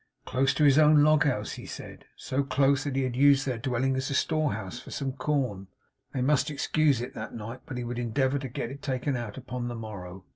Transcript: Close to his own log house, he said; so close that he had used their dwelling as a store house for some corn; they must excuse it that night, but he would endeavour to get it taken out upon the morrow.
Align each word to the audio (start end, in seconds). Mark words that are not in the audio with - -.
Close 0.25 0.51
to 0.55 0.63
his 0.63 0.79
own 0.79 1.03
log 1.03 1.25
house, 1.25 1.51
he 1.51 1.65
said; 1.67 2.05
so 2.15 2.41
close 2.43 2.83
that 2.85 2.95
he 2.95 3.03
had 3.03 3.15
used 3.15 3.45
their 3.45 3.59
dwelling 3.59 3.95
as 3.95 4.09
a 4.09 4.15
store 4.15 4.51
house 4.53 4.79
for 4.79 4.89
some 4.89 5.11
corn; 5.13 5.67
they 6.11 6.21
must 6.21 6.49
excuse 6.49 7.01
it 7.01 7.13
that 7.13 7.35
night, 7.35 7.59
but 7.67 7.77
he 7.77 7.83
would 7.83 7.99
endeavour 7.99 8.39
to 8.39 8.49
get 8.49 8.71
it 8.71 8.81
taken 8.81 9.15
out 9.15 9.37
upon 9.37 9.67
the 9.67 9.75
morrow. 9.75 10.25